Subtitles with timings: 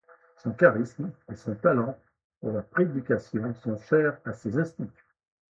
[0.37, 1.95] Son charisme et son talent
[2.39, 5.07] pour la prédication sont chers à ces instituts.